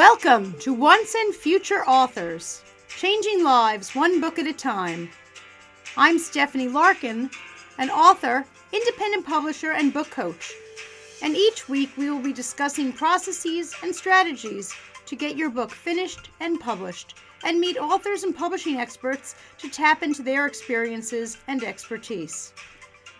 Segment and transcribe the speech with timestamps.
[0.00, 5.10] Welcome to Once and Future Authors, changing lives one book at a time.
[5.94, 7.28] I'm Stephanie Larkin,
[7.76, 10.54] an author, independent publisher, and book coach.
[11.22, 14.72] And each week we will be discussing processes and strategies
[15.04, 20.02] to get your book finished and published, and meet authors and publishing experts to tap
[20.02, 22.54] into their experiences and expertise.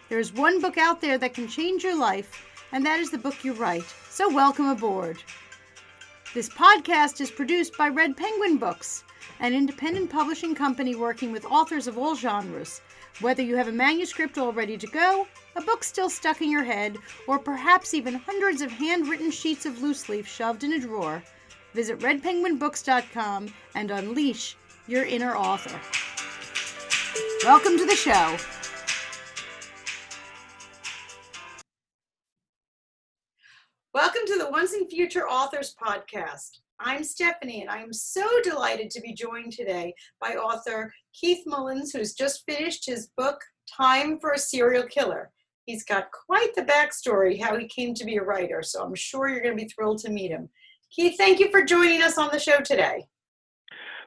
[0.09, 2.43] There's one book out there that can change your life,
[2.73, 3.95] and that is the book you write.
[4.09, 5.23] So, welcome aboard.
[6.33, 9.03] This podcast is produced by Red Penguin Books,
[9.41, 12.81] an independent publishing company working with authors of all genres.
[13.21, 16.63] Whether you have a manuscript all ready to go, a book still stuck in your
[16.63, 21.21] head, or perhaps even hundreds of handwritten sheets of loose leaf shoved in a drawer,
[21.75, 24.57] visit redpenguinbooks.com and unleash
[24.87, 25.81] your inner author.
[27.43, 28.37] Welcome to the show.
[33.93, 36.61] Welcome to the Once and Future Authors podcast.
[36.79, 41.91] I'm Stephanie, and I am so delighted to be joined today by author Keith Mullins,
[41.91, 45.33] who's just finished his book, Time for a Serial Killer.
[45.67, 49.29] He's got quite the backstory, how he came to be a writer, so I'm sure
[49.29, 50.49] you're going to be thrilled to meet him.
[50.93, 53.09] Keith, thank you for joining us on the show today.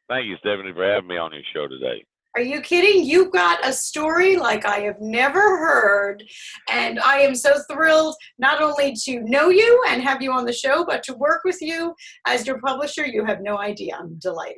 [0.07, 2.05] Thank you, Stephanie, for having me on your show today.
[2.35, 3.05] Are you kidding?
[3.05, 6.23] You got a story like I have never heard.
[6.69, 10.53] And I am so thrilled not only to know you and have you on the
[10.53, 11.93] show, but to work with you
[12.25, 13.05] as your publisher.
[13.05, 13.97] You have no idea.
[13.99, 14.57] I'm delighted.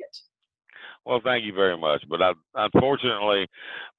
[1.04, 2.02] Well, thank you very much.
[2.08, 3.46] But I, unfortunately,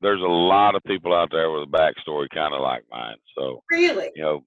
[0.02, 3.16] there's a lot of people out there with a backstory kind of like mine.
[3.38, 4.44] So, really, you know,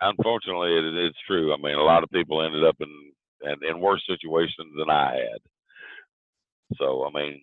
[0.00, 1.52] unfortunately, it, it's true.
[1.52, 5.16] I mean, a lot of people ended up in, in in worse situations than I
[5.16, 6.78] had.
[6.78, 7.42] So, I mean,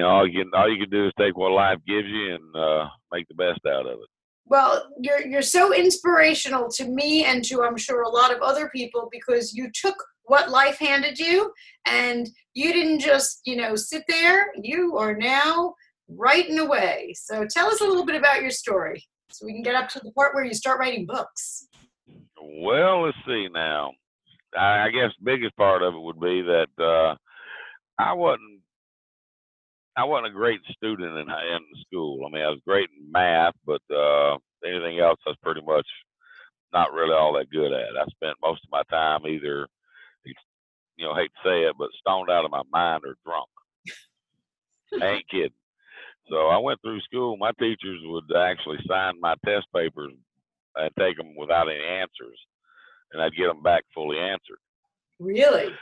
[0.00, 2.34] you know, all you can all you can do is take what life gives you
[2.34, 4.08] and uh, make the best out of it.
[4.46, 8.70] Well, you're you're so inspirational to me and to I'm sure a lot of other
[8.70, 11.52] people because you took what life handed you
[11.86, 14.50] and you didn't just you know sit there.
[14.62, 15.74] You are now
[16.08, 17.12] writing away.
[17.14, 20.00] So tell us a little bit about your story so we can get up to
[20.02, 21.68] the part where you start writing books.
[22.42, 23.92] Well, let's see now.
[24.56, 27.16] I, I guess the biggest part of it would be that uh,
[27.98, 28.59] I wasn't
[29.96, 32.24] I wasn't a great student in in school.
[32.26, 35.86] I mean, I was great in math, but uh, anything else, I was pretty much
[36.72, 37.96] not really all that good at.
[37.98, 39.66] I spent most of my time either,
[40.96, 43.48] you know, hate to say it, but stoned out of my mind or drunk.
[45.02, 45.50] I ain't kidding.
[46.28, 47.36] So I went through school.
[47.36, 50.12] My teachers would actually sign my test papers
[50.76, 52.38] and take them without any answers,
[53.12, 54.58] and I'd get them back fully answered.
[55.18, 55.72] Really?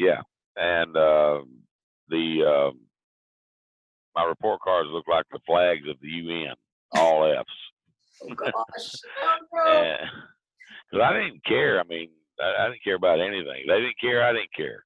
[0.00, 0.20] Yeah,
[0.56, 1.40] and uh,
[2.08, 2.76] the uh,
[4.14, 6.54] my report cards look like the flags of the UN,
[6.94, 7.48] all F's.
[8.22, 8.52] oh gosh.
[9.54, 9.94] Oh,
[10.90, 11.80] Because I didn't care.
[11.80, 13.64] I mean, I, I, didn't care about anything.
[13.66, 14.22] They didn't care.
[14.22, 14.84] I didn't care.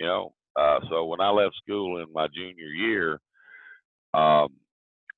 [0.00, 0.34] You know.
[0.56, 3.20] Uh, so when I left school in my junior year,
[4.14, 4.48] um,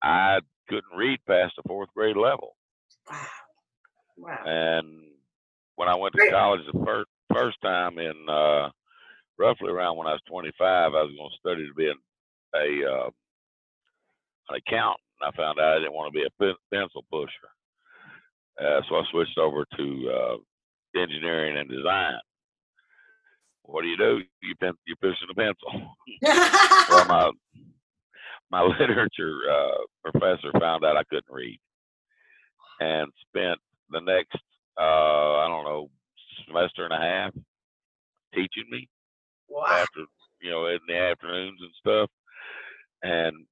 [0.02, 2.56] I couldn't read past the fourth grade level.
[3.10, 3.26] Wow.
[4.16, 4.42] Wow.
[4.46, 4.86] And
[5.76, 8.70] when I went to college the first first time in uh,
[9.38, 11.98] roughly around when I was 25, I was going to study to be an,
[12.54, 13.10] a uh,
[14.48, 15.00] an accountant.
[15.22, 17.50] I found out I didn't want to be a pencil pusher.
[18.60, 22.18] Uh, so I switched over to uh, engineering and design.
[23.62, 24.20] What do you do?
[24.42, 25.90] You pen, you're pushing a pencil.
[26.88, 27.30] well, my
[28.50, 31.58] my literature uh, professor found out I couldn't read,
[32.80, 33.58] and spent
[33.90, 34.40] the next
[34.78, 35.90] uh, I don't know
[36.46, 37.32] semester and a half
[38.34, 38.88] teaching me
[39.48, 39.66] wow.
[39.68, 40.00] after
[40.40, 42.10] you know in the afternoons and stuff.
[43.02, 43.46] And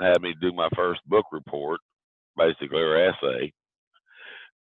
[0.00, 1.80] had me do my first book report,
[2.36, 3.52] basically, or essay.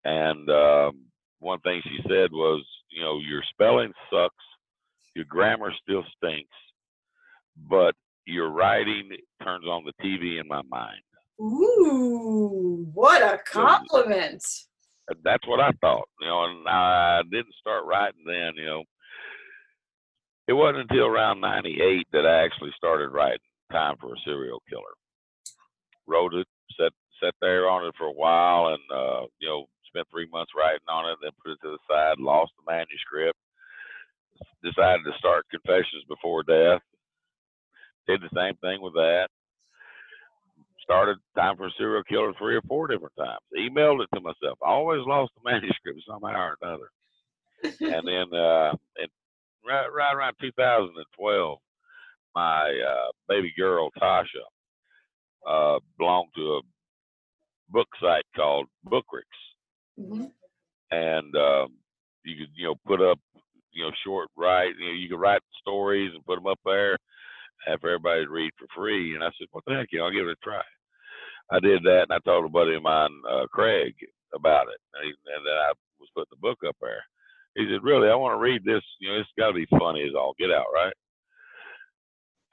[0.03, 1.05] And um,
[1.39, 4.35] one thing she said was, you know, your spelling sucks,
[5.15, 6.49] your grammar still stinks,
[7.69, 9.09] but your writing
[9.43, 11.01] turns on the TV in my mind.
[11.39, 14.41] Ooh, what a compliment.
[14.41, 18.83] So, that's what I thought, you know, and I didn't start writing then, you know.
[20.47, 23.39] It wasn't until around 98 that I actually started writing
[23.71, 24.93] Time for a Serial Killer
[26.11, 26.47] wrote it,
[26.77, 26.91] sat
[27.23, 30.87] sat there on it for a while, and uh, you know spent three months writing
[30.89, 33.37] on it, then put it to the side, lost the manuscript,
[34.63, 36.81] decided to start Confessions Before Death.
[38.07, 39.27] Did the same thing with that.
[40.83, 43.39] Started Time for a Serial Killer three or four different times.
[43.57, 44.57] Emailed it to myself.
[44.63, 46.89] I always lost the manuscript somehow or another.
[47.63, 49.09] and then uh, and
[49.67, 51.59] right, right around 2012,
[52.35, 54.43] my uh, baby girl Tasha
[55.47, 56.61] uh, belonged to a
[57.69, 59.29] book site called Bookrix,
[59.99, 60.25] mm-hmm.
[60.91, 61.73] and um,
[62.23, 63.19] you could you know put up
[63.71, 64.73] you know short write.
[64.77, 66.97] You could write stories and put them up there,
[67.79, 69.15] for everybody to read for free.
[69.15, 69.87] And I said, "What the heck?
[69.91, 70.61] You know, I'll give it a try."
[71.51, 73.93] I did that, and I told a buddy of mine, uh, Craig,
[74.33, 77.03] about it, and, he, and then I was putting the book up there.
[77.55, 78.83] He said, "Really, I want to read this.
[78.99, 80.93] You know, it's got to be funny as all get out, right?"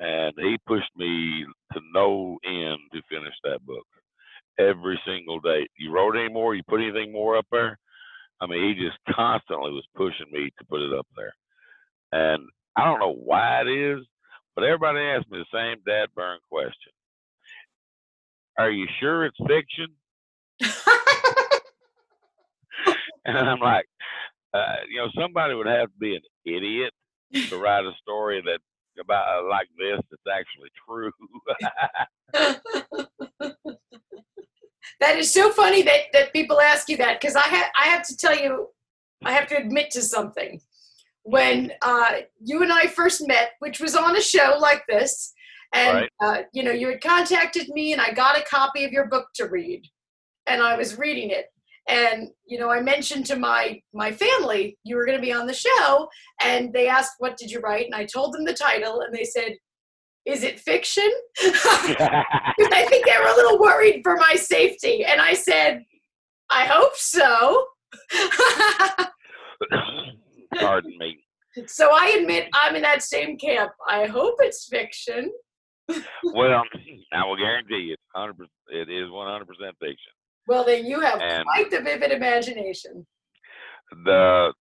[0.00, 3.86] And he pushed me to no end to finish that book
[4.58, 5.66] every single day.
[5.76, 6.54] You wrote any more?
[6.54, 7.78] You put anything more up there?
[8.40, 11.34] I mean, he just constantly was pushing me to put it up there.
[12.12, 12.42] And
[12.76, 14.06] I don't know why it is,
[14.54, 16.92] but everybody asks me the same dad burn question.
[18.58, 19.88] Are you sure it's fiction?
[23.24, 23.86] and I'm like,
[24.54, 26.92] uh, you know, somebody would have to be an idiot
[27.50, 28.58] to write a story that
[29.00, 31.10] about uh, like this that's actually true.
[35.00, 38.06] that is so funny that that people ask you that because I have I have
[38.08, 38.68] to tell you,
[39.24, 40.60] I have to admit to something.
[41.22, 42.12] When uh,
[42.42, 45.34] you and I first met, which was on a show like this,
[45.74, 46.10] and Right.
[46.22, 49.28] uh, you know you had contacted me, and I got a copy of your book
[49.34, 49.84] to read,
[50.46, 51.46] and I was reading it,
[51.88, 55.46] and you know I mentioned to my my family you were going to be on
[55.46, 56.08] the show,
[56.42, 59.24] and they asked what did you write, and I told them the title, and they
[59.24, 59.56] said,
[60.26, 65.04] "Is it fiction?" I think they were a little worried for my safety.
[65.04, 65.84] And I said,
[66.50, 67.66] I hope so.
[70.58, 71.18] Pardon me.
[71.66, 73.72] so I admit I'm in that same camp.
[73.88, 75.30] I hope it's fiction.
[76.34, 76.62] Well,
[77.12, 78.50] I will guarantee you, it's hundred percent.
[78.68, 80.12] It is one hundred percent fiction.
[80.48, 83.06] Well, then you have And- quite the vivid imagination.
[84.04, 84.52] The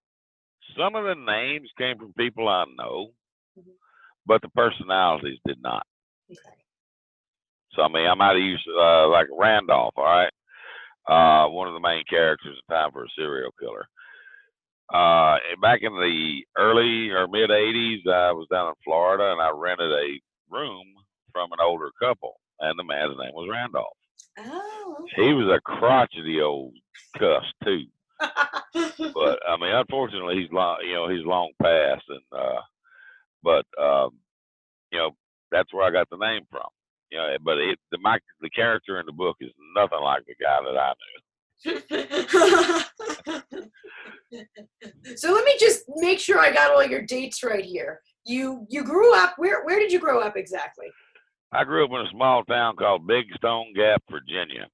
[0.77, 3.13] some of the names came from people I know,
[3.57, 3.73] Mhm.
[4.25, 5.87] but the personalities did not.
[6.29, 6.55] Okay.
[7.71, 9.93] So I mean, I might have used uh, like Randolph.
[9.97, 10.31] All right,
[11.07, 13.87] uh, one of the main characters in Time for a Serial Killer.
[14.93, 19.49] Uh, back in the early or mid '80s, I was down in Florida and I
[19.51, 20.19] rented a
[20.49, 20.85] room
[21.31, 23.97] from an older couple, and the man's name was Randolph.
[24.39, 25.05] Oh.
[25.15, 26.73] He was a crotchety old
[27.17, 27.85] cuss too.
[28.19, 30.77] but I mean, unfortunately, he's long.
[30.87, 32.61] You know, he's long past, and uh,
[33.43, 34.11] but um,
[34.91, 35.11] you know,
[35.51, 36.67] that's where I got the name from.
[37.11, 40.33] You know, but it the my the character in the book is nothing like the
[40.43, 41.21] guy that I knew.
[45.15, 48.01] so let me just make sure I got all your dates right here.
[48.25, 50.87] You you grew up where where did you grow up exactly?
[51.51, 54.67] I grew up in a small town called Big Stone Gap, Virginia.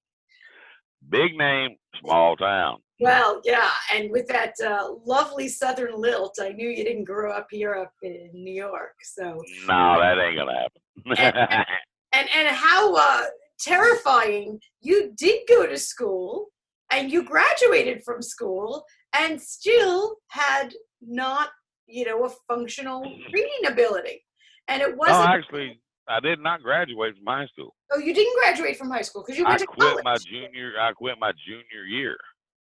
[1.10, 2.80] Big name, small town.
[3.00, 7.48] Well, yeah, and with that uh, lovely southern lilt, I knew you didn't grow up
[7.52, 8.96] here up in New York.
[9.04, 11.66] So No, that ain't gonna happen.
[12.14, 13.24] and and how uh,
[13.60, 16.48] terrifying you did go to school
[16.92, 21.50] and you graduated from school and still had not
[21.88, 23.04] you know a functional
[23.34, 24.24] reading ability
[24.68, 27.74] and it wasn't actually, I did not graduate from high school.
[27.92, 30.18] oh you didn't graduate from high school because you I went to quit college my
[30.18, 30.74] junior.
[30.80, 32.18] I quit my junior year.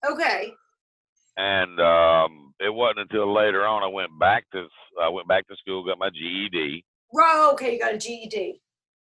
[0.08, 0.52] okay
[1.36, 4.66] and um, it wasn't until later on I went back to
[5.02, 6.84] I went back to school, got my GED.
[7.12, 8.34] right okay you got a ged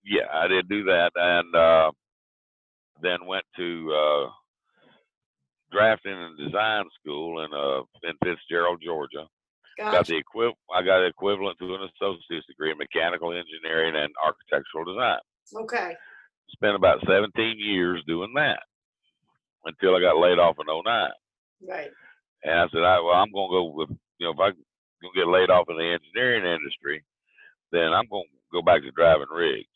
[0.04, 1.92] Yeah, I did do that, and uh,
[3.02, 4.30] then went to uh,
[5.72, 9.26] drafting and design school in uh, in Fitzgerald, Georgia.
[9.78, 14.86] Got the equiv- I got equivalent to an associate's degree in mechanical engineering and architectural
[14.86, 15.20] design.
[15.56, 15.96] okay
[16.50, 18.60] Spent about 17 years doing that
[19.66, 21.10] until I got laid off in 09.
[21.68, 21.92] right
[22.44, 24.54] And I said, I, well, I'm going to go with, you know, if I'm
[25.02, 27.04] going to get laid off in the engineering industry,
[27.72, 29.68] then I'm going to go back to driving rigs.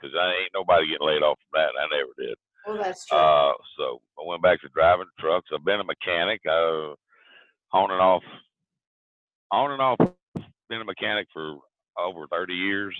[0.00, 1.74] Because I ain't nobody getting laid off from that.
[1.78, 2.36] I never did.
[2.66, 5.50] well that's true Uh, so I went back to driving trucks.
[5.52, 6.94] I've been a mechanic, uh,
[7.72, 8.22] on and off,
[9.52, 9.98] on and off,
[10.68, 11.56] been a mechanic for
[11.98, 12.94] over 30 years.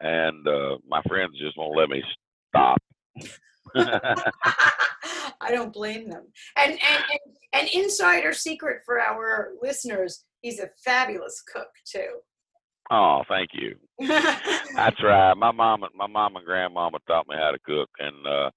[0.00, 2.02] And uh, my friends just won't let me
[2.48, 2.78] stop.
[5.40, 6.26] I don't blame them.
[6.56, 12.18] And and and an insider secret for our listeners: he's a fabulous cook too.
[12.90, 13.76] oh, thank you.
[14.00, 15.34] I try.
[15.34, 18.50] My mom, and my mom and grandmama taught me how to cook, and uh,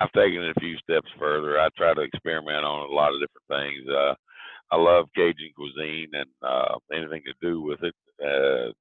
[0.00, 1.58] I've taken it a few steps further.
[1.58, 3.88] I try to experiment on a lot of different things.
[3.88, 4.14] Uh,
[4.70, 7.94] I love Cajun cuisine and uh, anything to do with it.
[8.22, 8.72] Uh,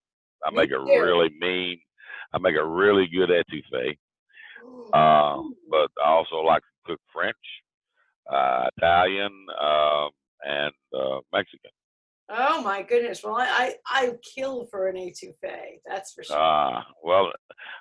[0.46, 1.80] I make a really mean.
[2.34, 3.98] I make a really good etouffee.
[4.94, 7.36] Uh, but I also like to cook French,
[8.32, 10.08] uh, Italian, uh,
[10.46, 11.72] and uh, Mexican.
[12.30, 13.24] oh my goodness!
[13.24, 15.80] Well, I I, I kill for an etouffee.
[15.86, 16.38] That's for sure.
[16.38, 17.32] Uh, well,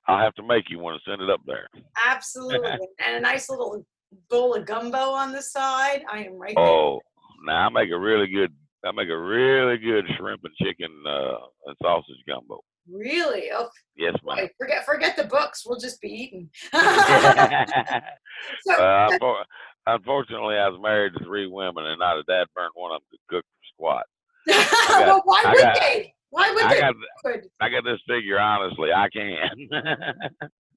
[0.06, 1.68] I'll have to make you one and send it up there.
[2.06, 3.84] Absolutely, and a nice little
[4.28, 6.02] bowl of gumbo on the side.
[6.10, 6.64] I am right there.
[6.64, 7.00] Oh,
[7.44, 8.52] now I make a really good
[8.84, 12.60] I make a really good shrimp and chicken uh, and sausage gumbo.
[12.90, 13.44] Really?
[13.54, 14.36] Oh, Yes, ma'am.
[14.38, 14.48] boy.
[14.58, 15.64] forget forget the books.
[15.64, 16.50] We'll just be eating.
[16.72, 16.80] so,
[18.74, 19.08] uh,
[19.86, 23.06] unfortunately, I was married to three women, and not a dad burned one of them
[23.12, 24.04] to cook for squat.
[25.06, 26.12] well, why I would got- they?
[26.30, 26.80] Why would I they?
[26.80, 26.94] got
[27.60, 28.90] I got this figure honestly.
[28.92, 29.36] I can.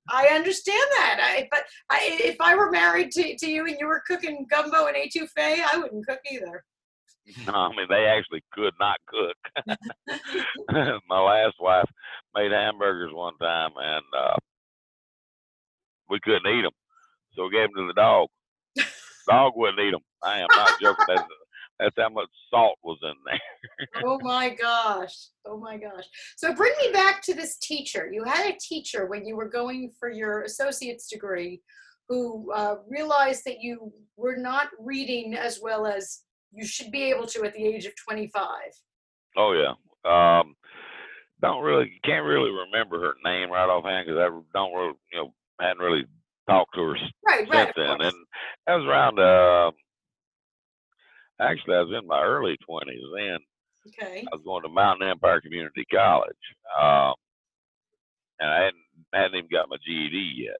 [0.09, 1.19] I understand that.
[1.21, 4.87] I, but I, if I were married to, to you and you were cooking gumbo
[4.87, 6.63] and etouffee, I wouldn't cook either.
[7.47, 9.77] no, I mean they actually could not cook.
[11.09, 11.89] My last wife
[12.35, 14.35] made hamburgers one time, and uh,
[16.09, 16.71] we couldn't eat them,
[17.33, 18.27] so we gave them to the dog.
[19.29, 20.01] dog wouldn't eat them.
[20.23, 21.05] I am not joking.
[21.07, 21.23] That's,
[21.79, 24.03] that's how much salt was in there.
[24.05, 25.27] oh my gosh.
[25.45, 26.05] Oh my gosh.
[26.37, 28.09] So bring me back to this teacher.
[28.11, 31.61] You had a teacher when you were going for your associate's degree
[32.07, 37.25] who uh, realized that you were not reading as well as you should be able
[37.27, 38.45] to at the age of 25.
[39.37, 39.73] Oh yeah.
[40.05, 40.55] Um,
[41.41, 45.33] don't really can't really remember her name right offhand because I don't really you know
[45.59, 46.05] hadn't really
[46.49, 46.95] talked to her
[47.27, 47.67] Right, right.
[47.67, 48.07] since of then.
[48.07, 48.15] And
[48.67, 49.19] that was around.
[49.19, 49.71] Uh,
[51.39, 53.37] actually, I was in my early twenties then.
[53.87, 54.21] Okay.
[54.31, 56.35] I was going to Mountain Empire Community College,
[56.81, 57.13] um,
[58.39, 60.57] and I hadn't hadn't even got my GED yet.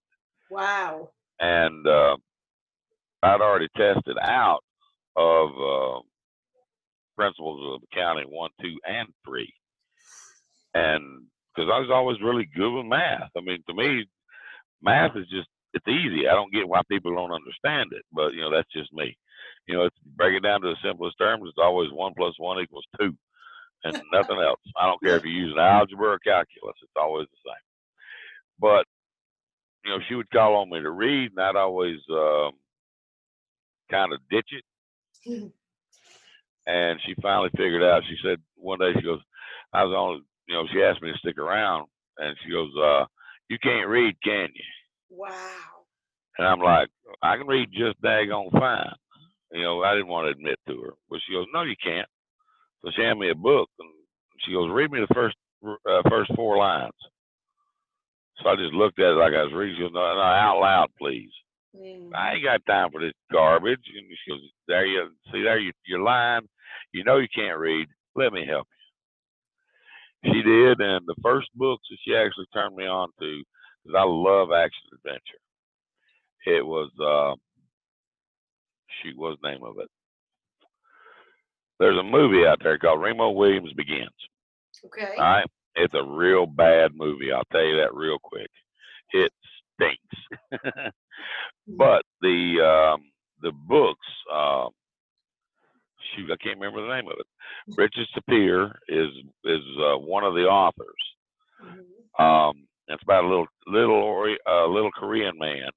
[0.52, 1.10] Wow.
[1.40, 2.16] and uh,
[3.24, 4.60] I'd already tested out
[5.16, 6.00] of uh,
[7.18, 9.52] principles of accounting one, two, and three,
[10.76, 11.24] and
[11.56, 13.30] because I was always really good with math.
[13.38, 14.06] I mean, to me,
[14.82, 16.28] math is just it's easy.
[16.28, 19.18] I don't get why people don't understand it, but you know that's just me.
[19.68, 21.44] You know, it's break it down to the simplest terms.
[21.48, 23.16] It's always one plus one equals two,
[23.84, 24.60] and nothing else.
[24.78, 26.76] I don't care if you're using algebra or calculus.
[26.82, 27.66] It's always the same.
[28.60, 28.86] But
[29.84, 32.52] you know, she would call on me to read, and I'd always um,
[33.90, 34.64] kind of ditch it.
[35.28, 35.54] Mhm.
[36.68, 38.04] And she finally figured out.
[38.08, 39.22] She said one day, she goes,
[39.74, 43.06] "I was on." You know, she asked me to stick around, and she goes, uh,
[43.50, 44.64] "You can't read, can you?"
[45.10, 45.86] Wow.
[46.38, 46.90] And I'm like,
[47.22, 48.94] "I can read just daggone fine."
[49.56, 52.08] You know, I didn't want to admit to her, but she goes, "No, you can't."
[52.84, 53.90] So she handed me a book, and
[54.40, 55.36] she goes, "Read me the first
[55.66, 56.94] uh, first four lines."
[58.44, 59.76] So I just looked at it like I was reading.
[59.78, 61.32] She goes, "No, no out loud, please."
[61.76, 62.12] Mm.
[62.16, 63.84] I ain't got time for this garbage.
[63.96, 66.48] And she goes, There you see there you you're lying.
[66.94, 67.88] You know you can't read.
[68.16, 68.68] Let me help
[70.24, 70.34] you.
[70.34, 73.44] She did, and the first books that she actually turned me on to,
[73.84, 75.42] because I love action adventure.
[76.48, 77.36] It was uh
[79.02, 79.90] shoot, what's the name of it?
[81.80, 84.10] There's a movie out there called Remo Williams Begins.
[84.86, 85.14] Okay.
[85.18, 85.46] All right.
[85.76, 87.32] It's a real bad movie.
[87.34, 88.50] I'll tell you that real quick.
[89.12, 89.32] It
[89.74, 90.64] stinks.
[91.68, 93.02] but the um,
[93.42, 94.70] the books, um,
[96.16, 97.28] shoot, I can't remember the name of it.
[97.78, 99.10] Richard Sapir is
[99.44, 100.86] is uh, one of the authors.
[101.62, 102.24] Mhm.
[102.24, 105.70] Um, it's about a little little uh, little Korean man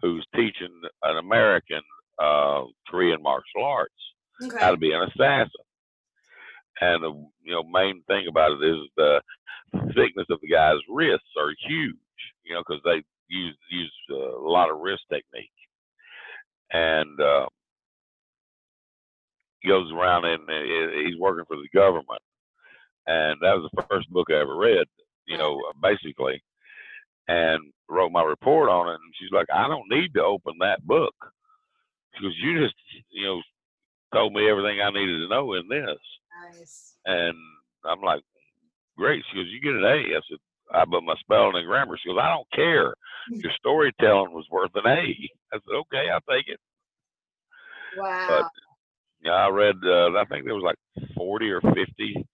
[0.00, 1.80] who's teaching an American
[2.18, 3.94] uh, Korean martial arts
[4.58, 5.50] how to be an assassin.
[6.80, 7.10] And the
[7.44, 9.20] you know main thing about it is the
[9.94, 11.96] thickness of the guy's wrists are huge.
[12.44, 15.50] You know because they use use uh, a lot of wrist technique.
[16.72, 17.46] And uh,
[19.60, 22.22] he goes around and uh, he's working for the government.
[23.06, 24.86] And that was the first book I ever read.
[25.26, 26.42] You know, basically,
[27.28, 28.94] and wrote my report on it.
[28.94, 31.14] And she's like, I don't need to open that book.
[32.14, 32.74] She goes, you just
[33.10, 33.42] you know
[34.12, 35.98] told me everything I needed to know in this.
[36.52, 36.96] Nice.
[37.06, 37.34] And
[37.84, 38.22] I'm like,
[38.96, 39.22] great.
[39.30, 40.16] She goes, you get an A.
[40.16, 40.38] I said,
[40.72, 41.96] I but my spelling and grammar.
[42.02, 42.94] She goes, I don't care.
[43.30, 45.00] Your storytelling was worth an A.
[45.52, 46.60] I said, okay, I'll take it.
[47.96, 48.48] Wow.
[49.22, 49.76] Yeah, I read.
[49.84, 52.26] Uh, I think there was like 40 or 50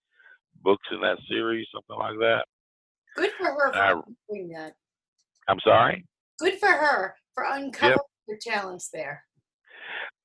[0.63, 2.45] books in that series, something like that.
[3.15, 4.73] Good for her I- doing that.
[5.47, 6.05] I'm sorry.
[6.39, 9.23] Good for her for uncovering your talents there.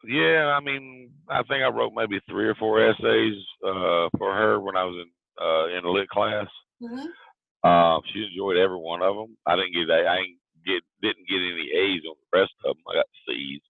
[0.06, 3.34] Yeah, I mean, I think I wrote maybe three or four essays
[3.66, 5.10] uh, for her when I was in
[5.44, 6.46] uh, in a lit class.
[6.82, 7.06] Mhm.
[7.64, 9.36] Uh, she enjoyed every one of them.
[9.46, 9.90] I didn't get.
[9.90, 12.84] I ain't get didn't get any A's on the rest of them.
[12.88, 13.62] I got C's,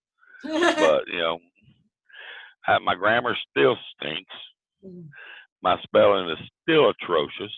[0.42, 1.38] but you know,
[2.66, 4.34] I, my grammar still stinks.
[4.84, 5.08] Mhm.
[5.62, 7.54] My spelling is still atrocious,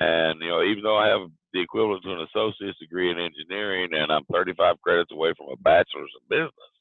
[0.00, 3.90] and you know, even though I have the equivalent to an associate's degree in engineering,
[3.92, 6.71] and I'm 35 credits away from a bachelor's in business.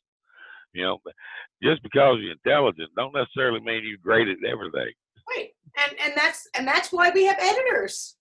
[0.73, 1.13] You know, but
[1.61, 4.93] just because you're intelligent don't necessarily mean you're great at everything.
[5.29, 5.49] right.
[5.77, 8.15] And and that's and that's why we have editors.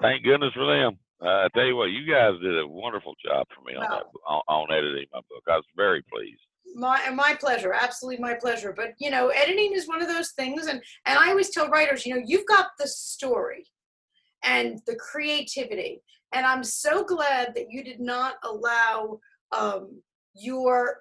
[0.00, 0.98] Thank goodness for them.
[1.20, 3.94] Uh, I tell you what, you guys did a wonderful job for me on Oh.
[3.96, 5.42] that on, on editing my book.
[5.48, 6.40] I was very pleased.
[6.76, 10.66] my my pleasure absolutely my pleasure but you know editing is one of those things
[10.66, 13.64] and and i always tell writers you know you've got the story
[14.44, 16.02] and the creativity
[16.34, 19.18] and i'm so glad that you did not allow
[19.56, 20.02] um,
[20.34, 20.98] your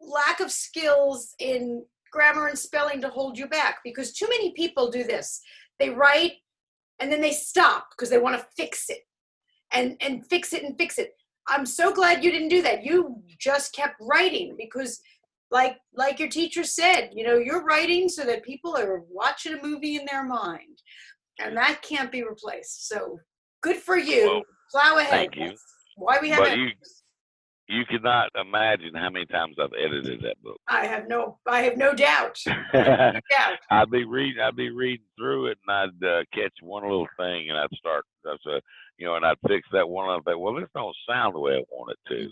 [0.00, 4.90] lack of skills in grammar and spelling to hold you back because too many people
[4.90, 5.40] do this.
[5.78, 6.32] They write
[7.00, 9.00] and then they stop because they want to fix it
[9.72, 11.12] and and fix it and fix it.
[11.48, 12.84] I'm so glad you didn't do that.
[12.84, 15.00] You just kept writing because
[15.50, 19.62] like like your teacher said you know you're writing so that people are watching a
[19.62, 20.82] movie in their mind
[21.38, 22.88] and that can't be replaced.
[22.88, 23.18] So
[23.62, 24.26] good for you.
[24.26, 25.10] Well, plow ahead.
[25.10, 25.48] thank you.
[25.48, 25.62] That's
[25.96, 26.70] why we have But you-
[27.68, 30.58] you cannot imagine how many times I've edited that book.
[30.68, 35.46] i have no i have no doubt doubt I'd be reading, I'd be reading through
[35.46, 38.60] it, and I'd uh, catch one little thing, and I'd start, that's a,
[38.96, 40.40] you know, and I'd fix that one other thing.
[40.40, 42.30] Well, this don't sound the way I want it to,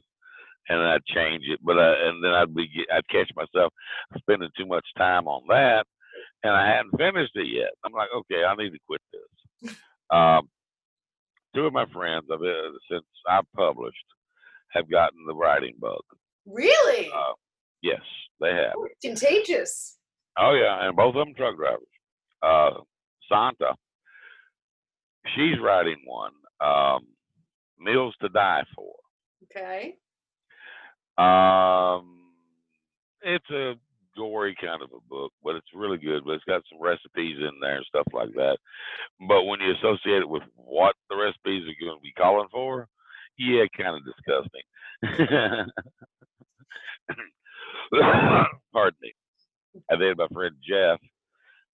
[0.69, 1.61] and I'd change it.
[1.63, 3.73] But uh, and then I'd be, I'd catch myself
[4.19, 5.87] spending too much time on that,
[6.43, 7.71] and I hadn't finished it yet.
[7.85, 9.75] I'm like, okay, I need to quit this.
[10.11, 10.49] Um,
[11.55, 14.05] two of my friends, I've uh, since I've published,
[14.71, 16.03] have gotten the writing bug.
[16.47, 17.35] really Uh,
[17.83, 18.01] yes,
[18.41, 18.75] they have.
[18.77, 19.97] Oh, contagious
[20.39, 21.83] Oh yeah, and both of them truck drivers.
[22.43, 22.83] Uh,
[23.29, 23.75] Santa,
[25.35, 26.33] she's writing one.
[26.61, 27.07] Um,
[27.79, 28.95] Meals to Die For.
[29.45, 29.95] okay
[31.23, 32.21] Um,
[33.23, 33.75] it's a
[34.17, 36.25] gory kind of a book, but it's really good.
[36.25, 38.59] But it's got some recipes in there and stuff like that.
[39.27, 42.89] But when you associate it with what the recipes are going to be calling for,
[43.39, 44.63] yeah, kind of disgusting.
[48.73, 49.13] Pardon me.
[49.91, 50.99] I did my friend Jeff.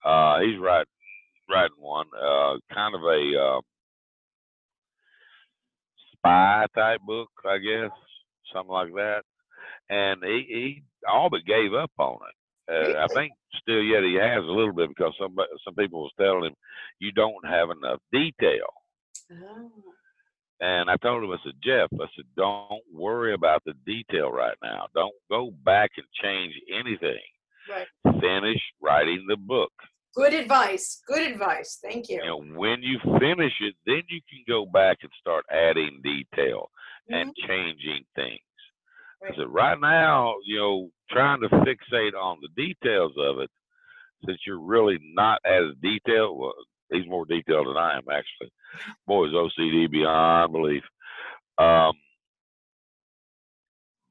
[0.04, 0.86] Uh, he's writing
[1.50, 3.60] writing one, uh, kind of a uh,
[6.16, 7.90] spy type book, I guess,
[8.52, 9.22] something like that.
[9.90, 12.34] And he, he all but gave up on it.
[12.72, 16.12] Uh, I think still yet he has a little bit because some some people was
[16.18, 16.54] telling him
[17.00, 18.68] you don't have enough detail.
[19.32, 19.70] oh.
[20.62, 24.56] And I told him, I said, Jeff, I said, don't worry about the detail right
[24.62, 24.86] now.
[24.94, 27.18] Don't go back and change anything.
[27.68, 27.88] right
[28.20, 29.72] Finish writing the book.
[30.14, 34.42] good advice good advice thank you You know, when you finish it, then you can
[34.48, 36.70] go back and start adding detail
[37.08, 37.46] and Mhm.
[37.48, 38.40] changing things.
[39.24, 43.50] I said, right now, you know, trying to fixate on the details of it,
[44.26, 46.38] since you're really not as detailed.
[46.38, 46.54] Well,
[46.92, 48.52] he's more detailed than I am, actually.
[49.06, 50.82] Boy's OCD beyond belief.
[51.58, 51.92] Um,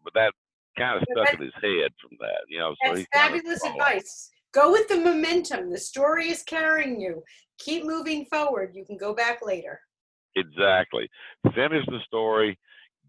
[0.04, 0.34] but that
[0.78, 2.76] kind of stuck in his head from that, you know.
[2.86, 4.30] So That's fabulous advice.
[4.54, 5.72] Go with the momentum.
[5.72, 7.24] The story is carrying you.
[7.58, 8.72] Keep moving forward.
[8.74, 9.80] You can go back later.
[10.36, 11.10] Exactly.
[11.56, 12.58] Finish the story.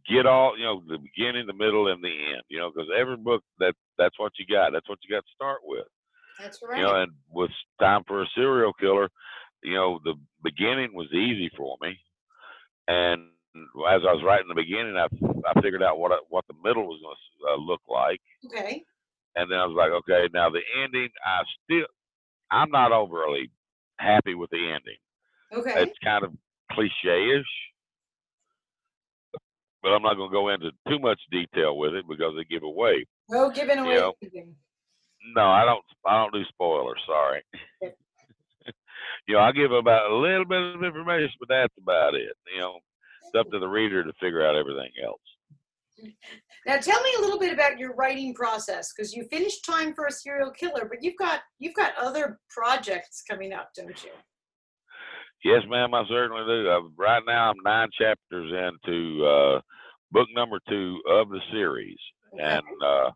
[0.09, 2.43] Get all you know, the beginning, the middle, and the end.
[2.49, 4.73] You know, because every book that that's what you got.
[4.73, 5.87] That's what you got to start with.
[6.41, 6.79] That's right.
[6.79, 9.09] You know, and with time for a serial killer,
[9.63, 11.99] you know, the beginning was easy for me,
[12.89, 13.23] and
[13.91, 15.07] as I was writing the beginning, I
[15.49, 18.83] I figured out what I, what the middle was going to uh, look like, okay.
[19.37, 21.87] and then I was like, okay, now the ending, I still,
[22.51, 23.51] I'm not overly
[23.99, 24.99] happy with the ending.
[25.53, 25.83] Okay.
[25.83, 26.33] It's kind of
[26.73, 27.45] cliche-ish,
[29.83, 32.63] but I'm not going to go into too much detail with it because they give
[32.63, 33.05] away.
[33.29, 34.11] No giving away Yeah.
[34.23, 34.55] anything.
[35.37, 35.85] No, I don't.
[36.05, 37.01] I don't do spoilers.
[37.07, 37.43] Sorry.
[39.29, 42.33] You know, I give about a little bit of information, but that's about it.
[42.55, 42.79] You know,
[43.25, 45.21] it's up to the reader to figure out everything else.
[46.67, 50.07] Now tell me a little bit about your writing process because you finished Time for
[50.07, 54.11] a Serial Killer, but you've got you've got other projects coming up, don't you?
[55.45, 55.93] Yes, ma'am.
[55.95, 56.69] I certainly do.
[56.71, 59.61] Uh, right now, I'm nine chapters into uh,
[60.13, 61.99] book number two of the series,
[62.35, 62.43] Okay.
[62.45, 63.11] and uh,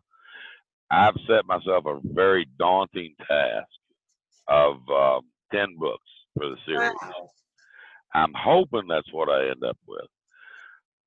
[0.91, 3.67] I've set myself a very daunting task
[4.47, 6.03] of um, ten books
[6.35, 6.91] for the series.
[7.03, 7.29] Wow.
[8.13, 10.07] I'm hoping that's what I end up with.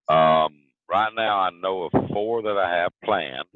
[0.09, 0.55] Um,
[0.89, 3.49] right now, I know of four that I have planned,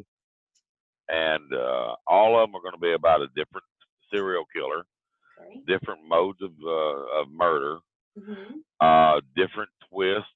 [1.09, 3.65] and uh, all of them are going to be about a different
[4.13, 4.85] serial killer,
[5.41, 5.61] Okay.
[5.67, 7.79] different modes of uh, of murder,
[8.17, 10.29] hmm uh, different twists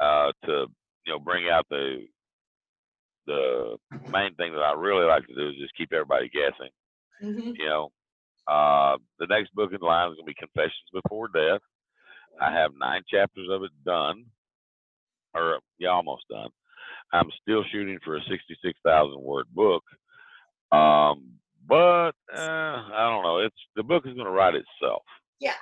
[0.00, 0.66] uh, to
[1.06, 2.06] you know bring out the
[3.26, 3.76] the
[4.08, 6.70] main thing that I really like to do is just keep everybody guessing.
[7.20, 7.92] hmm You know,
[8.48, 11.60] uh, the next book in line is going to be Confessions Before Death.
[12.40, 14.24] I have nine chapters of it done,
[15.34, 16.50] or yeah, almost done.
[17.12, 19.84] I'm still shooting for a 66,000 word book,
[20.72, 21.34] um,
[21.66, 23.38] but uh, I don't know.
[23.38, 25.02] It's the book is going to write itself.
[25.40, 25.54] Yeah.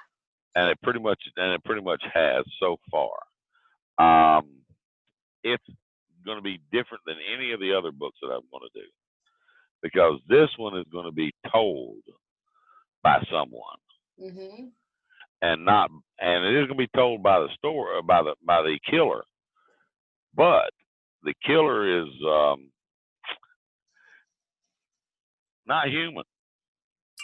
[0.55, 3.11] and it pretty much and it pretty much has so far.
[3.99, 4.47] Um,
[5.45, 5.65] it's
[6.25, 8.87] going to be different than any of the other books that I'm going to do
[9.83, 11.99] because this one is going to be told
[13.03, 13.79] by someone
[14.19, 14.69] hmm
[15.43, 18.63] and not and it is going to be told by the store by the by
[18.63, 19.23] the killer
[20.35, 20.71] but
[21.25, 22.71] the killer is um
[25.67, 26.25] not human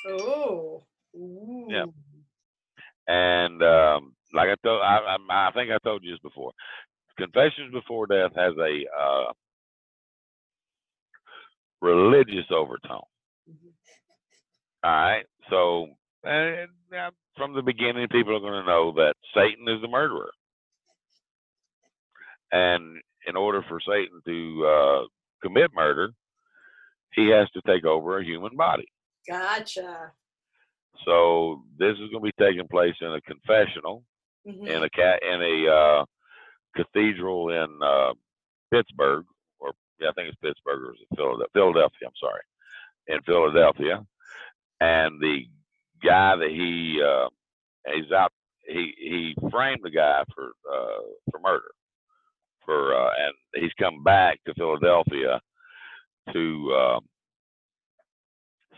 [0.06, 0.84] Oh.
[1.16, 1.66] Ooh.
[1.70, 1.86] Yeah.
[3.08, 6.52] and um like i told I, I i think i told you this before
[7.18, 9.32] confessions before death has a uh
[11.82, 13.02] religious overtone
[13.48, 13.74] Mhm.
[14.84, 15.88] all right so
[16.24, 20.30] and uh, from the beginning people are going to know that satan is the murderer
[22.52, 25.06] and in order for satan to uh
[25.42, 26.10] commit murder
[27.14, 28.86] he has to take over a human body
[29.28, 30.12] Gotcha.
[31.04, 34.02] so this is going to be taking place in a confessional
[34.46, 34.68] Mhm.
[34.68, 36.04] in a cat in a uh,
[36.76, 38.12] cathedral in uh,
[38.72, 39.24] Pittsburgh,
[39.58, 41.48] or yeah, I think it's Pittsburgh or is it Philadelphia?
[41.52, 42.42] Philadelphia, I'm sorry,
[43.08, 44.06] in Philadelphia,
[44.80, 45.40] and the
[46.04, 47.28] guy that he uh,
[47.94, 48.32] he's out
[48.66, 51.70] he he framed the guy for uh, for murder
[52.64, 55.40] for uh, and he's come back to Philadelphia
[56.32, 57.04] to um,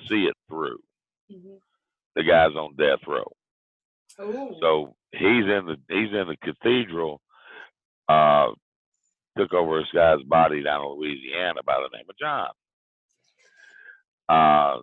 [0.08, 0.78] see it through.
[1.32, 1.58] Mhm.
[2.14, 3.30] The guy's on death row.
[4.20, 4.56] Ooh.
[4.61, 7.20] So he's in the he's in the cathedral.
[8.08, 8.48] Uh,
[9.37, 12.48] took over this guy's body down in Louisiana by the name of John.
[14.28, 14.80] Uh,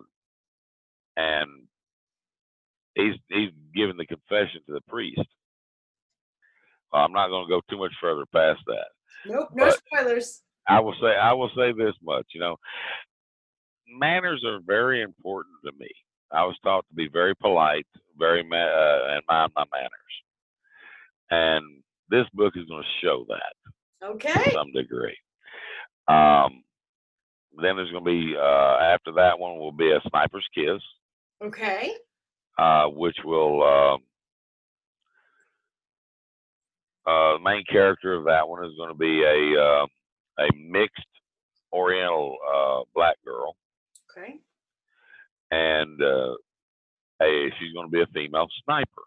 [1.16, 1.48] and
[2.94, 5.20] he's he's giving the confession to the priest.
[6.92, 8.86] Uh, I'm not going to go too much further past that.
[9.26, 9.48] nope.
[9.54, 10.42] No but- spoilers.
[10.68, 12.26] I will say I will say this much.
[12.34, 12.56] You know,
[13.88, 15.88] manners are very important to me.
[16.32, 17.86] I was taught to be very polite,
[18.18, 19.90] very ma- uh, and mind my manners.
[21.30, 24.32] And this book is going to show that Okay.
[24.32, 25.16] to some degree.
[26.08, 26.64] Um,
[27.62, 30.82] then there's going to be uh, after that one will be a sniper's kiss,
[31.44, 31.92] Okay.
[32.58, 34.00] uh, which will um,
[37.06, 39.86] uh, the main character of that one is going to be a uh,
[40.38, 41.06] a mixed
[41.72, 43.56] Oriental uh, black girl,
[44.10, 44.36] Okay.
[45.50, 46.34] and uh,
[47.22, 49.02] a she's going to be a female sniper.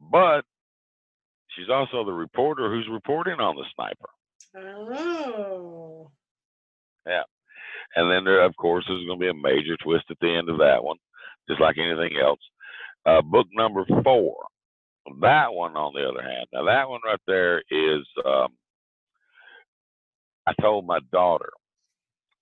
[0.00, 0.42] But
[1.48, 4.10] she's also the reporter who's reporting on the sniper.
[4.56, 6.10] Oh.
[7.96, 10.48] And then there, of course, there's going to be a major twist at the end
[10.48, 10.96] of that one,
[11.48, 12.40] just like anything else.
[13.06, 14.36] Uh, book number four.
[15.20, 18.06] That one, on the other hand, now that one right there is.
[18.24, 18.48] Um,
[20.46, 21.50] I told my daughter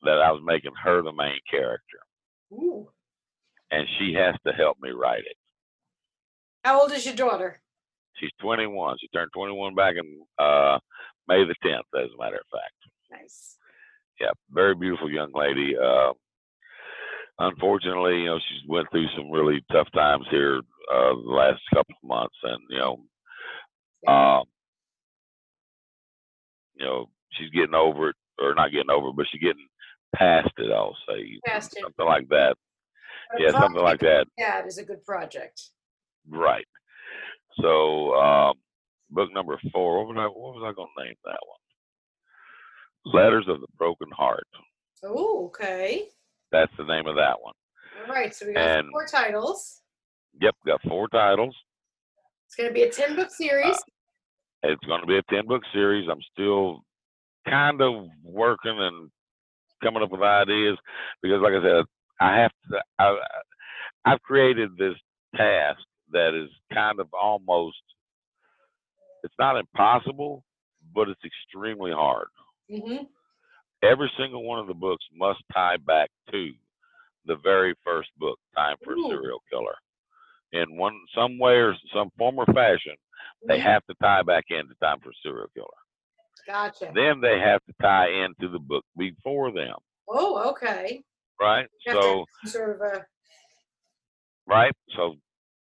[0.02, 1.98] that I was making her the main character,
[2.52, 2.88] Ooh.
[3.70, 5.36] and she has to help me write it.
[6.64, 7.60] How old is your daughter?
[8.14, 8.96] She's 21.
[9.00, 10.78] She turned 21 back in uh,
[11.28, 13.22] May the 10th, as a matter of fact.
[13.22, 13.56] Nice.
[14.22, 15.76] Yeah, very beautiful young lady.
[15.76, 16.12] Uh,
[17.38, 20.58] unfortunately, you know, she's went through some really tough times here
[20.92, 24.44] uh, the last couple of months, and you know, um,
[26.74, 29.66] you know, she's getting over it, or not getting over it, but she's getting
[30.14, 30.70] past it.
[30.72, 31.82] I'll say Past it.
[31.82, 32.56] something like that.
[33.32, 34.26] But Yeah, something like that.
[34.38, 35.70] Yeah, That is a good project.
[36.28, 36.66] Right.
[37.60, 38.54] So, um,
[39.10, 40.04] book number four.
[40.06, 40.26] What was I?
[40.26, 41.61] What was I going to name that one?
[43.04, 44.46] Letters of the Broken Heart.
[45.04, 46.08] Oh, okay.
[46.52, 47.54] That's the name of that one.
[48.06, 48.34] All right.
[48.34, 49.80] So we got And- four titles.
[50.40, 51.54] Yep, got four titles.
[52.46, 53.76] It's going to be a 10 book series.
[53.76, 56.08] Uh, it's going to be a 10 book series.
[56.10, 56.80] I'm still
[57.48, 59.10] kind of working and
[59.82, 60.78] coming up with ideas
[61.22, 61.84] because, like I said,
[62.20, 63.16] I have to, I,
[64.04, 64.94] I've created this
[65.36, 65.80] task
[66.12, 67.76] that is kind of almost,
[69.24, 70.44] it's not impossible,
[70.94, 72.28] but it's extremely hard.
[72.70, 73.04] Hmm
[73.82, 76.52] Every single one of the books must tie back to
[77.26, 79.74] the very first book, Time for a Serial Killer.
[80.52, 82.94] In one, some way or some form or fashion,
[83.46, 83.62] they Mhm.
[83.62, 85.66] have to tie back into Time for a Serial Killer.
[86.46, 86.92] Gotcha.
[86.94, 89.76] Then they have to tie into the book before them,
[90.08, 91.04] Oh, okay.
[91.40, 91.68] right?
[91.86, 93.06] You have to So, sort of a.
[94.46, 94.74] right?
[94.94, 95.16] So,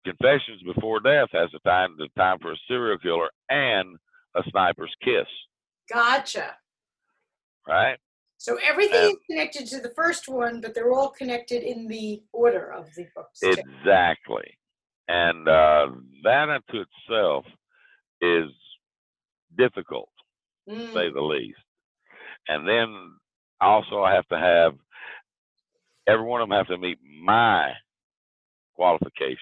[0.04, 3.98] Confessions Before Death has to tie into Time for a Serial Killer and
[4.34, 5.28] A Sniper's Kiss,
[5.88, 6.56] Gotcha.
[7.66, 7.98] Right?
[8.38, 12.22] So everything Um, is connected to the first one, but they're all connected in the
[12.32, 13.40] order of the books.
[13.42, 14.56] Exactly.
[15.08, 15.88] And uh,
[16.24, 17.44] that unto itself
[18.20, 18.50] is
[19.56, 20.08] difficult.
[20.68, 21.58] to Mm, say the least.
[22.48, 23.16] And then
[23.60, 24.74] also I have to have
[26.06, 27.72] every one of them have to meet my
[28.74, 29.38] qualifications,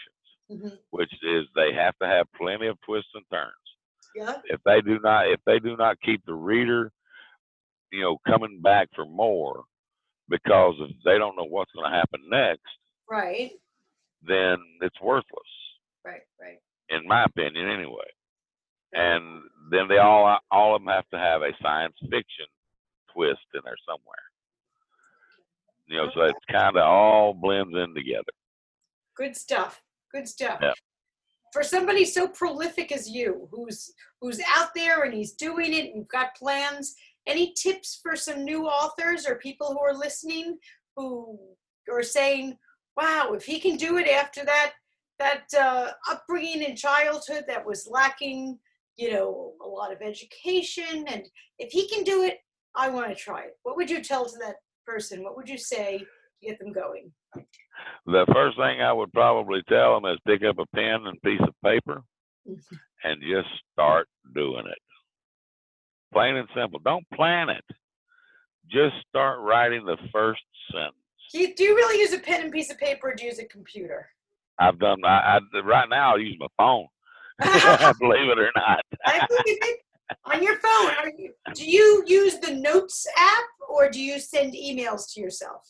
[0.51, 0.79] mhm.
[0.91, 3.53] which is they have to have plenty of twists and turns.
[4.15, 4.41] Yeah.
[4.45, 6.91] If they do not, if they do not keep the reader
[7.93, 9.65] you know, coming back for more
[10.29, 12.63] because if they don't know what's going to happen next,
[13.11, 13.53] Right.
[14.23, 15.49] then it's worthless,
[16.05, 16.23] Right.
[16.41, 16.59] Right.
[16.91, 18.05] in my opinion, anyway.
[18.93, 22.47] And then they all all of them have to have a science fiction
[23.13, 24.17] twist in there somewhere.
[25.87, 28.33] You know, so it's kind of all blends in together.
[29.17, 29.83] Good stuff.
[30.13, 30.59] Good stuff.
[30.63, 30.73] Yeah.
[31.53, 35.97] For somebody so prolific as you, who's who's out there and he's doing it, and
[35.97, 36.95] you've got plans.
[37.29, 40.59] Any tips for some new authors or people who are listening
[40.97, 41.39] who
[41.91, 42.57] are saying,
[42.97, 44.73] "Wow, if he can do it after that
[45.19, 48.59] that uh, upbringing in childhood that was lacking,
[48.97, 52.39] you know, a lot of education, and if he can do it,
[52.75, 55.23] I want to try it." What would you tell to that person?
[55.23, 57.13] What would you say to get them going?
[58.07, 61.43] The first thing I would probably tell them is pick up a pen and piece
[61.43, 62.03] of paper
[63.05, 64.79] and just start doing it.
[66.13, 66.81] Plain and simple.
[66.85, 67.65] Don't plan it.
[68.71, 70.43] Just start writing the first
[70.73, 70.95] sentence.
[71.33, 73.31] Do you, do you really use a pen and piece of paper or do you
[73.31, 74.09] use a computer?
[74.59, 75.05] I've done.
[75.05, 76.87] I, I right now I use my phone.
[78.01, 78.81] Believe it or not.
[79.07, 79.81] I believe it.
[80.25, 84.55] On your phone, are you, do you use the Notes app or do you send
[84.55, 85.69] emails to yourself?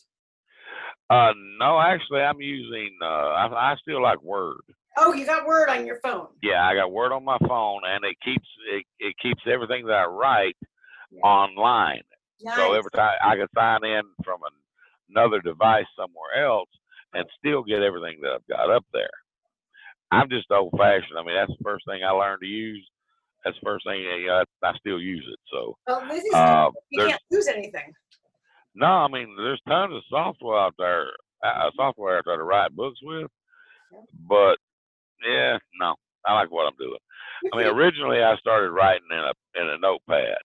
[1.09, 2.97] Uh, no, actually, I'm using.
[3.01, 4.61] Uh, I, I still like Word.
[4.99, 6.27] Oh, you got Word on your phone.
[6.43, 9.93] Yeah, I got Word on my phone, and it keeps it, it keeps everything that
[9.95, 10.57] I write
[11.11, 11.21] Yeah.
[11.21, 12.01] online.
[12.41, 12.55] Nice.
[12.55, 14.53] So every time I can sign in from an,
[15.09, 16.69] another device somewhere else
[17.13, 19.09] and still get everything that I've got up there.
[20.11, 21.17] I'm just old fashioned.
[21.19, 22.87] I mean, that's the first thing I learned to use.
[23.43, 25.39] That's the first thing you know, I still use it.
[25.51, 27.93] So well, this is uh, you can't lose anything.
[28.75, 31.05] no, I mean, there's tons of software out there,
[31.43, 33.29] uh, software out there to write books with.
[34.27, 34.57] But
[35.27, 36.99] yeah, no, I like what I'm doing.
[37.53, 40.37] I mean, originally I started writing in a in a notepad.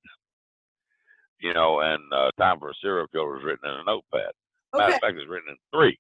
[1.40, 4.32] You know, and uh, Time for a Serial Killer was written in a notepad.
[4.76, 4.94] Matter Okay.
[4.96, 5.98] of fact, it's written in three.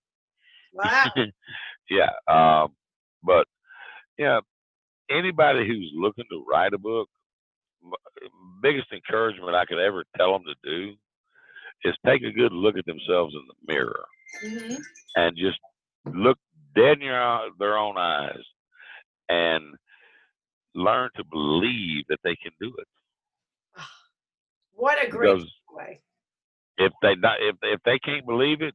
[0.72, 1.10] Wow.
[1.90, 2.10] yeah.
[2.28, 2.74] Um,
[3.22, 3.46] but
[4.18, 4.40] yeah,
[5.10, 7.08] anybody who's looking to write a book,
[8.62, 10.94] biggest encouragement I could ever tell them to do
[11.84, 14.04] is take a good look at themselves in the mirror
[14.42, 14.76] hmm
[15.16, 15.58] and just
[16.06, 16.38] look
[16.76, 18.42] dead in your, their own eyes
[19.28, 19.62] and
[20.74, 22.86] learn to believe that they can do it.
[24.72, 26.00] What a great Because way.
[26.78, 28.74] if they not, if if they can't believe it,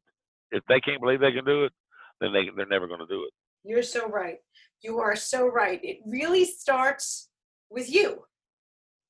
[0.51, 1.73] if they can't believe they can do it,
[2.21, 3.33] then they they're never going to do it.
[3.63, 4.37] You're so right.
[4.81, 5.79] You are so right.
[5.83, 7.29] It really starts
[7.69, 8.23] with you.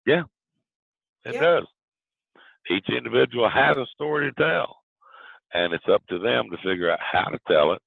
[0.06, 0.24] Yeah,
[1.26, 1.42] it Yeah.
[1.42, 1.68] does.
[2.72, 4.78] Each individual has a story to tell,
[5.54, 7.82] and it's up to them to figure out how to tell it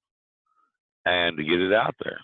[1.05, 2.19] and to get it out there.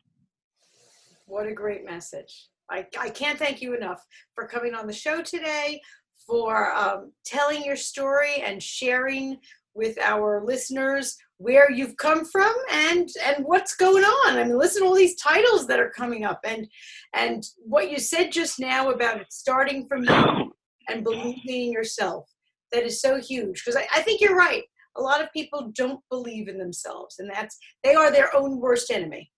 [1.30, 2.48] What a great message.
[2.72, 5.80] I, I can't thank you enough for coming on the show today,
[6.26, 9.38] for um, telling your story and sharing
[9.76, 14.40] with our listeners where you've come from and and what's going on.
[14.40, 16.68] I mean, listen to all these titles that are coming up and
[17.14, 20.52] and what you said just now about starting from you
[20.90, 22.28] and believing in yourself.
[22.72, 24.64] That is so huge because I, I think you're right.
[24.98, 28.90] A lot of people don't believe in themselves, and that's they are their own worst
[28.90, 29.30] enemy.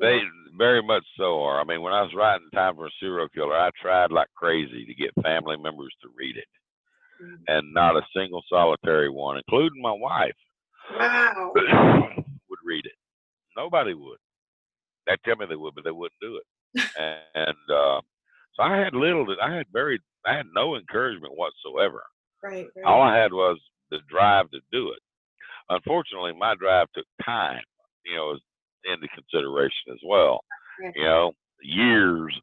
[0.00, 0.20] They
[0.56, 1.60] very much so are.
[1.60, 4.84] I mean, when I was writing Time for a Serial Killer, I tried like crazy
[4.84, 6.48] to get family members to read it,
[7.48, 10.34] and not a single solitary one, including my wife,
[10.98, 11.52] Wow.
[11.54, 12.92] would read it.
[13.56, 14.18] Nobody would.
[15.06, 16.84] They'd tell me they would, but they wouldn't do it.
[17.34, 18.00] and uh,
[18.54, 19.26] so I had little.
[19.26, 20.00] that I had very.
[20.26, 22.02] I had no encouragement whatsoever.
[22.42, 22.66] Right.
[22.76, 22.84] right.
[22.84, 23.58] All I had was
[23.90, 25.00] the drive to do it.
[25.68, 27.62] Unfortunately, my drive took time.
[28.04, 28.38] You know,
[28.84, 30.40] into consideration as well.
[30.82, 30.90] Yeah.
[30.94, 32.34] You know, years.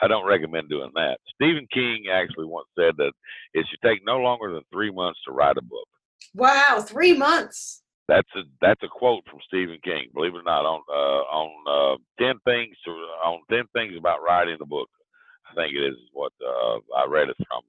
[0.00, 1.18] I don't recommend doing that.
[1.34, 3.12] Stephen King actually once said that
[3.54, 5.86] it should take no longer than three months to write a book.
[6.34, 7.82] Wow, three months.
[8.08, 10.08] That's a that's a quote from Stephen King.
[10.12, 12.90] Believe it or not, on uh, on uh, ten things to
[13.24, 14.88] on ten things about writing a book.
[15.50, 17.62] I think it is what uh, I read it from,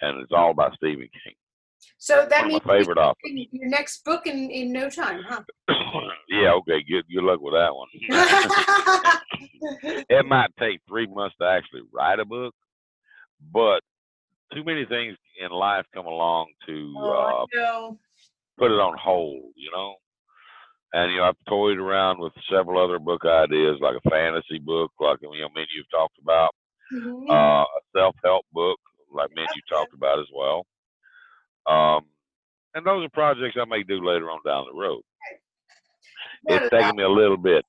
[0.00, 1.34] and it's all about Stephen King.
[1.98, 3.16] So that means my favorite authors.
[3.24, 5.42] you're your next book in, in no time, huh?
[6.28, 7.88] yeah, okay, good good luck with that one.
[10.08, 12.54] it might take three months to actually write a book,
[13.52, 13.80] but
[14.52, 17.90] too many things in life come along to oh, uh,
[18.58, 19.94] put it on hold, you know.
[20.92, 24.92] And you know, I've toyed around with several other book ideas, like a fantasy book,
[25.00, 26.54] like you know, many you've talked about,
[26.92, 27.30] Mhm.
[27.30, 28.78] uh, a self-help book,
[29.12, 30.66] like many you talked about as well.
[31.66, 32.02] Um,
[32.74, 35.02] and those are projects I may do later on down the road.
[36.46, 37.64] It's taking me a little bit.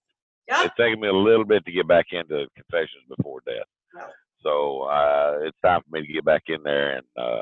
[0.49, 0.65] Yep.
[0.65, 3.65] It's taking me a little bit to get back into Confessions Before Death.
[3.95, 4.09] Wow.
[4.41, 7.41] So uh, it's time for me to get back in there and uh,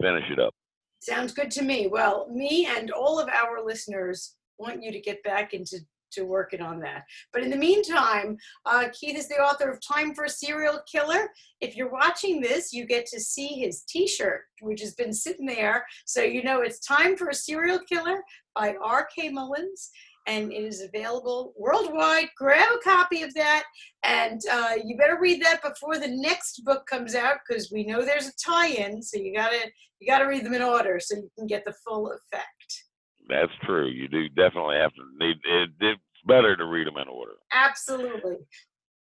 [0.00, 0.54] finish it up.
[1.00, 1.88] Sounds good to me.
[1.88, 5.78] Well, me and all of our listeners want you to get back into
[6.12, 7.04] to working on that.
[7.32, 11.30] But in the meantime, uh, Keith is the author of Time for a Serial Killer.
[11.60, 15.84] If you're watching this, you get to see his T-shirt, which has been sitting there,
[16.04, 18.22] so you know it's Time for a Serial Killer
[18.54, 19.30] by R.K.
[19.30, 19.90] Mullins.
[20.26, 22.28] And it is available worldwide.
[22.36, 23.64] Grab a copy of that,
[24.04, 28.02] and uh, you better read that before the next book comes out, because we know
[28.04, 29.00] there's a tie-in.
[29.00, 32.12] So you gotta you gotta read them in order, so you can get the full
[32.12, 32.57] effect.
[33.28, 33.88] That's true.
[33.88, 35.70] You do definitely have to need it.
[35.80, 37.32] It's better to read them in order.
[37.52, 38.36] Absolutely.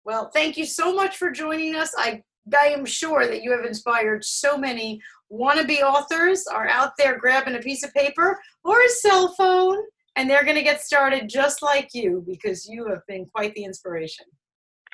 [0.05, 1.95] Well, thank you so much for joining us.
[1.97, 2.23] I
[2.55, 5.01] I am sure that you have inspired so many
[5.33, 9.79] wannabe authors are out there grabbing a piece of paper or a cell phone
[10.17, 13.65] and they're going to get started just like you because you have been quite the
[13.65, 14.27] inspiration.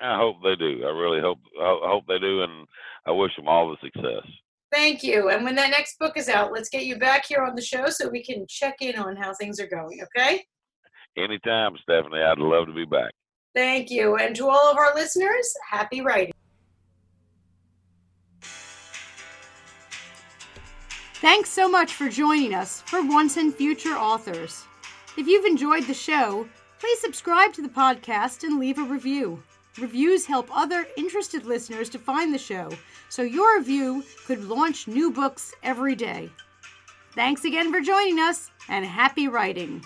[0.01, 0.83] I hope they do.
[0.85, 2.67] I really hope I hope they do, and
[3.07, 4.27] I wish them all the success.
[4.73, 5.31] Thank you.
[5.31, 7.87] And when that next book is out, let's get you back here on the show
[7.89, 10.45] so we can check in on how things are going, okay?
[11.17, 12.23] Anytime, Stephanie.
[12.23, 13.11] I'd love to be back.
[13.55, 14.17] Thank you.
[14.17, 16.33] And to all of our listeners, happy writing.
[21.15, 24.65] Thanks so much for joining us for Once and Future Authors.
[25.19, 29.43] If you've enjoyed the show, please subscribe to the podcast and leave a review.
[29.79, 32.71] Reviews help other interested listeners to find the show,
[33.09, 36.31] so your review could launch new books every day.
[37.15, 39.85] Thanks again for joining us, and happy writing!